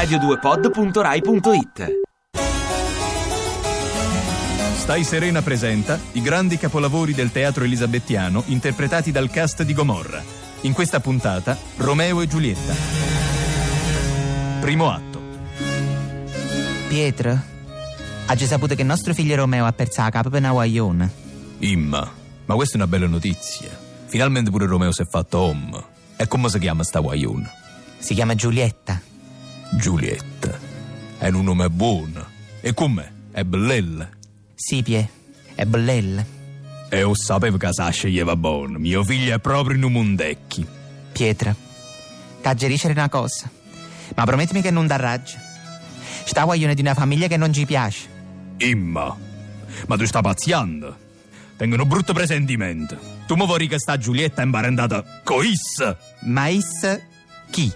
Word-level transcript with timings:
radio2pod.rai.it 0.00 1.98
Stai 4.74 5.04
Serena 5.04 5.42
presenta 5.42 6.00
i 6.12 6.22
grandi 6.22 6.56
capolavori 6.56 7.12
del 7.12 7.30
teatro 7.30 7.64
elisabettiano 7.64 8.44
interpretati 8.46 9.10
dal 9.12 9.28
cast 9.28 9.62
di 9.62 9.74
Gomorra. 9.74 10.22
In 10.62 10.72
questa 10.72 11.00
puntata 11.00 11.54
Romeo 11.76 12.22
e 12.22 12.26
Giulietta. 12.26 12.74
Primo 14.60 14.90
atto. 14.90 15.20
Pietro, 16.88 17.38
hai 18.24 18.38
saputo 18.38 18.74
che 18.74 18.80
il 18.80 18.86
nostro 18.86 19.12
figlio 19.12 19.36
Romeo 19.36 19.66
ha 19.66 19.72
perso 19.72 20.00
la 20.00 20.08
capa 20.08 20.30
per 20.30 20.40
una 20.40 20.52
guaglione? 20.52 21.12
Imma, 21.58 22.10
ma 22.46 22.54
questa 22.54 22.78
è 22.78 22.80
una 22.80 22.86
bella 22.86 23.06
notizia. 23.06 23.68
Finalmente 24.06 24.50
pure 24.50 24.64
Romeo 24.64 24.92
si 24.92 25.02
è 25.02 25.04
fatto 25.04 25.40
home. 25.40 25.84
E 26.16 26.26
come 26.26 26.48
si 26.48 26.58
chiama 26.58 26.84
sta 26.84 27.00
guaglione? 27.00 27.50
Si 27.98 28.14
chiama 28.14 28.34
Giulietta. 28.34 29.08
Giulietta. 29.72 30.58
È 31.18 31.28
un 31.28 31.44
nome 31.44 31.68
buono. 31.70 32.26
E 32.60 32.74
com'è? 32.74 33.10
È 33.30 33.44
bellella. 33.44 34.08
Sì, 34.54 34.82
Pie, 34.82 35.08
è 35.54 35.64
bellella. 35.64 36.24
E 36.88 36.98
io 36.98 37.14
sapevo 37.14 37.56
che 37.56 37.72
sa 37.72 37.88
sceglieva 37.90 38.34
buono. 38.36 38.78
Mio 38.78 39.04
figlio 39.04 39.34
è 39.34 39.38
proprio 39.38 39.76
in 39.76 39.84
un 39.84 39.92
mondecchi. 39.92 40.66
Pietro, 41.12 41.54
t'aggerisce 42.42 42.88
una 42.88 43.08
cosa, 43.08 43.50
ma 44.16 44.24
promettimi 44.24 44.60
che 44.60 44.70
non 44.70 44.86
t'arraggi. 44.86 45.36
Sta 46.24 46.44
guaglione 46.44 46.74
di 46.74 46.80
una 46.80 46.94
famiglia 46.94 47.28
che 47.28 47.36
non 47.36 47.52
ci 47.52 47.64
piace. 47.64 48.08
Imma, 48.58 49.16
ma 49.86 49.96
tu 49.96 50.04
stai 50.04 50.22
pazziando? 50.22 50.96
Tengo 51.56 51.80
un 51.80 51.88
brutto 51.88 52.12
presentimento. 52.12 52.98
Tu 53.26 53.36
mi 53.36 53.46
vuoi 53.46 53.68
che 53.68 53.78
sta 53.78 53.96
Giulietta 53.96 54.42
imparentata 54.42 55.04
con 55.22 55.44
Is? 55.44 55.96
Ma 56.22 56.48
is 56.48 57.00
chi? 57.50 57.72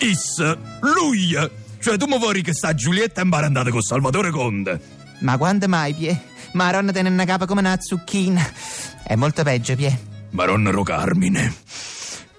Is, 0.00 0.42
lui! 0.80 1.36
Cioè 1.78 1.96
tu 1.98 2.06
mi 2.06 2.18
vuoi 2.18 2.40
che 2.40 2.54
sta 2.54 2.74
Giulietta 2.74 3.20
imparentata 3.20 3.70
con 3.70 3.82
Salvatore 3.82 4.30
Conte? 4.30 4.80
Ma 5.20 5.36
quando 5.36 5.68
mai, 5.68 5.92
Pie? 5.92 6.22
Maronna 6.52 6.90
tiene 6.90 7.10
una 7.10 7.26
capa 7.26 7.44
come 7.44 7.60
una 7.60 7.76
zucchina. 7.78 8.42
È 9.02 9.14
molto 9.14 9.42
peggio, 9.42 9.76
Pie. 9.76 9.98
Maronna 10.30 10.70
Carmine. 10.82 11.54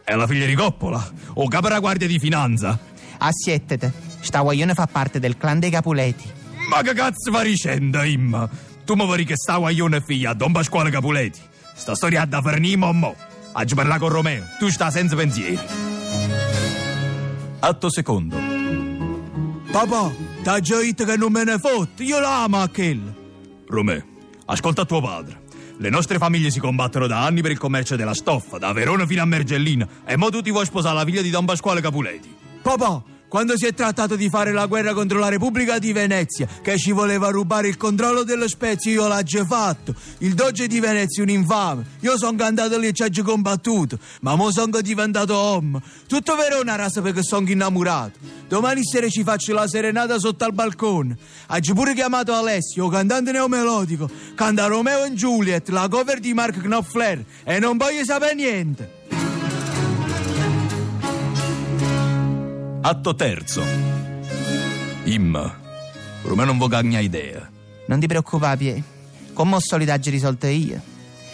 È 0.04 0.16
la 0.16 0.26
figlia 0.26 0.48
di 0.48 0.56
Coppola? 0.56 1.08
O 1.36 1.48
capo 1.48 1.68
della 1.68 1.80
guardia 1.80 2.08
di 2.08 2.18
finanza? 2.18 2.78
Assiettete, 3.20 3.94
sta 4.22 4.40
guaglione 4.40 4.74
fa 4.74 4.88
parte 4.88 5.20
del 5.20 5.38
clan 5.38 5.60
dei 5.60 5.70
Capuleti. 5.70 6.28
Ma 6.68 6.82
che 6.82 6.94
cazzo 6.94 7.32
fa 7.32 7.42
ricenda, 7.42 8.06
Imma? 8.06 8.50
Tu 8.84 8.96
mi 8.96 9.06
vuoi 9.06 9.24
che 9.24 9.36
sta 9.36 9.58
guaglione 9.58 9.98
è 9.98 10.02
figlia 10.02 10.32
a 10.32 10.34
Don 10.34 10.52
Pasquale 10.52 10.90
Capuleti? 10.90 11.40
Sta 11.76 11.94
storia 11.94 12.26
da 12.26 12.42
Fernimo 12.42 12.92
mo? 12.92 13.16
Oggi 13.54 13.76
parla 13.76 14.00
con 14.00 14.10
Romeo, 14.10 14.46
tu 14.58 14.68
sta 14.70 14.90
senza 14.90 15.16
pensieri. 15.16 15.91
Atto 17.64 17.92
secondo. 17.92 18.36
Papà, 19.72 20.12
t'ha 20.42 20.60
già 20.60 20.80
detto 20.80 21.06
che 21.06 21.16
non 21.16 21.32
me 21.32 21.44
ne 21.44 21.60
fotte, 21.60 22.02
io 22.02 22.20
l'amo 22.20 22.60
a 22.60 22.68
quel. 22.68 23.14
Romeo, 23.68 24.04
ascolta 24.46 24.84
tuo 24.84 25.00
padre. 25.00 25.44
Le 25.78 25.90
nostre 25.92 26.18
famiglie 26.18 26.50
si 26.50 26.60
combattono 26.60 27.06
da 27.06 27.24
anni 27.24 27.44
per 27.44 27.52
il 27.52 27.60
commercio 27.60 27.96
della 27.96 28.16
stoffa, 28.16 28.58
da 28.58 28.74
Verona 28.74 29.06
fino 29.06 29.22
a 29.22 29.26
Mergellina, 29.26 29.88
e 30.04 30.18
mo 30.18 30.32
tu 30.32 30.42
ti 30.42 30.50
vuoi 30.50 30.66
sposare 30.66 30.96
la 30.96 31.06
figlia 31.06 31.22
di 31.22 31.30
Don 31.30 31.46
Pasquale 31.46 31.82
Capuleti. 31.82 32.36
Papà, 32.64 33.04
quando 33.32 33.58
si 33.58 33.66
è 33.66 33.74
trattato 33.74 34.18
di 34.18 34.28
fare 34.28 34.52
la 34.52 34.66
guerra 34.66 34.94
contro 34.94 35.18
la 35.18 35.30
Repubblica 35.30 35.80
di 35.80 35.94
Venezia, 35.94 36.46
che 36.62 36.78
ci 36.78 36.92
voleva 36.92 37.30
rubare 37.30 37.70
il 37.70 37.78
controllo 37.78 38.24
delle 38.24 38.50
spezie, 38.50 38.92
io 38.92 39.08
l'ho 39.08 39.24
già 39.24 39.46
fatto. 39.46 39.96
Il 40.18 40.34
doge 40.34 40.68
di 40.68 40.82
Venezia 40.82 41.24
è 41.24 41.26
un 41.26 41.32
infame. 41.32 41.86
Io 42.02 42.18
sono 42.18 42.44
andato 42.44 42.78
lì 42.78 42.88
e 42.88 42.92
ci 42.92 43.10
già 43.10 43.24
combattuto, 43.24 43.98
ma 44.20 44.36
mo 44.36 44.52
sono 44.52 44.82
diventato 44.82 45.32
uomo. 45.32 45.82
Tutto 46.10 46.36
Verona 46.36 46.76
rasa 46.76 47.02
perché 47.02 47.24
sono 47.24 47.50
innamorato. 47.50 48.20
Domani 48.50 48.84
sera 48.84 49.08
ci 49.08 49.24
faccio 49.24 49.54
la 49.54 49.66
serenata 49.66 50.20
sotto 50.20 50.44
al 50.44 50.52
balcone. 50.52 51.16
Oggi 51.48 51.74
pure 51.74 51.94
chiamato 51.94 52.34
Alessio, 52.34 52.90
cantante 52.90 53.32
neomelodico. 53.32 54.10
Canta 54.36 54.66
Romeo 54.66 55.06
e 55.06 55.12
Juliet, 55.12 55.70
la 55.70 55.88
cover 55.88 56.20
di 56.20 56.34
Mark 56.34 56.60
Knopfler, 56.60 57.24
e 57.46 57.60
non 57.60 57.78
voglio 57.78 58.04
sapere 58.04 58.36
niente. 58.36 59.00
Atto 62.84 63.14
terzo. 63.14 63.64
Imma, 65.04 65.56
Romeo 66.24 66.46
non 66.46 66.58
vogagna 66.58 66.98
idea. 66.98 67.48
Non 67.86 68.00
ti 68.00 68.08
preoccupare, 68.08 68.58
Pie. 68.58 68.84
Come 69.34 69.56
ho 69.56 69.60
solidaggi 69.60 70.10
risolto 70.10 70.48
io. 70.48 70.82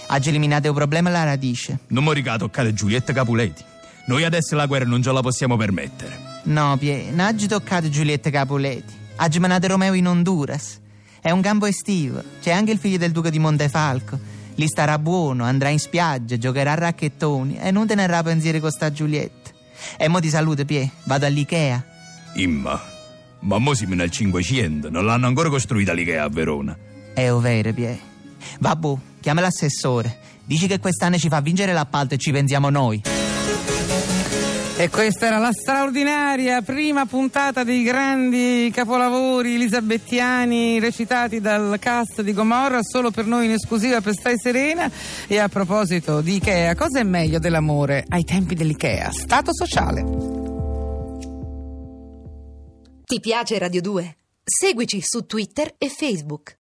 Oggi 0.10 0.28
eliminato 0.28 0.68
il 0.68 0.74
problema 0.74 1.08
alla 1.08 1.24
radice. 1.24 1.80
Non 1.88 2.04
mi 2.04 2.14
riga 2.14 2.38
toccare 2.38 2.74
Giulietta 2.74 3.14
Capuletti. 3.14 3.64
Noi 4.08 4.26
adesso 4.26 4.58
la 4.58 4.66
guerra 4.66 4.84
non 4.86 5.02
ce 5.02 5.10
la 5.14 5.22
possiamo 5.22 5.56
permettere. 5.56 6.42
No, 6.44 6.76
Pie, 6.78 7.12
non 7.12 7.28
oggi 7.28 7.48
toccato 7.48 7.88
Giulietta 7.88 8.30
Capuleti. 8.30 8.94
Oggi 9.16 9.40
menate 9.40 9.68
Romeo 9.68 9.94
in 9.94 10.08
Honduras. 10.08 10.82
È 11.22 11.32
un 11.32 11.40
campo 11.40 11.66
estivo. 11.66 12.22
C'è 12.42 12.52
anche 12.52 12.74
il 12.74 12.78
figlio 12.78 12.98
del 12.98 13.12
duca 13.12 13.30
di 13.30 13.40
Montefalco. 13.40 14.20
Lì 14.56 14.68
starà 14.68 15.00
buono, 15.00 15.46
andrà 15.46 15.70
in 15.70 15.80
spiaggia, 15.80 16.38
giocherà 16.38 16.74
a 16.74 16.76
racchettoni 16.76 17.58
e 17.58 17.72
non 17.72 17.88
tenerà 17.88 18.22
pensieri 18.22 18.60
con 18.60 18.70
sta 18.70 18.92
Giulietta. 18.92 19.47
E 19.98 20.08
mo 20.08 20.20
ti 20.20 20.30
saluto, 20.30 20.66
Pie. 20.66 20.90
Vado 21.04 21.26
all'Ikea. 21.26 21.84
Imma, 22.36 22.82
ma 23.40 23.58
mo 23.58 23.74
siamo 23.74 23.96
nel 23.96 24.12
500, 24.12 24.90
non 24.90 25.06
l'hanno 25.06 25.28
ancora 25.28 25.50
costruita 25.50 25.94
l'Ikea 25.94 26.24
a 26.24 26.30
Verona. 26.30 26.78
È 27.14 27.32
ovvero, 27.32 27.74
Pie. 27.74 28.00
Vabbè, 28.60 28.94
chiama 29.22 29.42
l'assessore. 29.42 30.20
Dici 30.44 30.68
che 30.68 30.80
quest'anno 30.80 31.18
ci 31.18 31.28
fa 31.28 31.42
vincere 31.42 31.74
l'appalto 31.74 32.14
e 32.14 32.18
ci 32.18 32.32
pensiamo 32.32 32.70
noi. 32.70 33.17
E 34.80 34.92
questa 34.92 35.26
era 35.26 35.40
la 35.40 35.52
straordinaria 35.52 36.62
prima 36.62 37.08
puntata 37.08 37.64
dei 37.64 37.82
grandi 37.82 38.70
capolavori 38.72 39.56
elisabettiani 39.56 40.80
recitati 40.80 41.42
dal 41.42 41.78
cast 41.80 42.22
di 42.22 42.32
Gomorra, 42.32 42.84
solo 42.84 43.10
per 43.10 43.26
noi 43.26 43.46
in 43.46 43.54
esclusiva 43.54 44.02
per 44.02 44.14
Stai 44.14 44.36
Serena. 44.38 44.88
E 45.26 45.40
a 45.40 45.50
proposito 45.50 46.22
di 46.22 46.36
Ikea, 46.36 46.76
cosa 46.76 47.00
è 47.00 47.04
meglio 47.04 47.40
dell'amore 47.40 48.06
ai 48.08 48.24
tempi 48.24 48.54
dell'Ikea? 48.54 49.10
Stato 49.12 49.52
sociale. 49.52 50.04
Ti 53.04 53.20
piace 53.20 53.58
Radio 53.58 53.82
2? 53.82 54.18
Seguici 54.44 55.02
su 55.02 55.26
Twitter 55.26 55.74
e 55.80 55.90
Facebook. 55.90 56.56